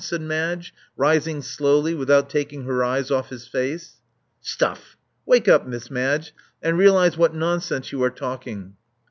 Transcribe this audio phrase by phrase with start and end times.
[0.03, 3.97] said Madge, rising slowly without taking her eyes off his face.
[4.41, 4.97] Stuff!
[5.27, 5.67] Wake up.
[5.67, 8.75] Miss Madge; and realize what ^ nonsense you are talking.